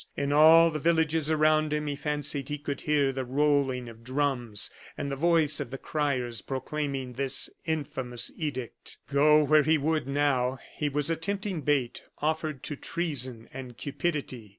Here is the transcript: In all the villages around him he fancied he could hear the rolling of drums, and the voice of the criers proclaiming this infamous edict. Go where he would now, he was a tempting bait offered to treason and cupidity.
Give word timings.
In 0.17 0.33
all 0.33 0.71
the 0.71 0.79
villages 0.79 1.29
around 1.29 1.71
him 1.71 1.85
he 1.85 1.95
fancied 1.95 2.49
he 2.49 2.57
could 2.57 2.81
hear 2.81 3.11
the 3.13 3.23
rolling 3.23 3.87
of 3.87 4.03
drums, 4.03 4.71
and 4.97 5.11
the 5.11 5.15
voice 5.15 5.59
of 5.59 5.69
the 5.69 5.77
criers 5.77 6.41
proclaiming 6.41 7.13
this 7.13 7.51
infamous 7.65 8.31
edict. 8.35 8.97
Go 9.13 9.43
where 9.43 9.61
he 9.61 9.77
would 9.77 10.07
now, 10.07 10.57
he 10.75 10.89
was 10.89 11.11
a 11.11 11.15
tempting 11.15 11.61
bait 11.61 12.01
offered 12.17 12.63
to 12.63 12.75
treason 12.75 13.47
and 13.53 13.77
cupidity. 13.77 14.49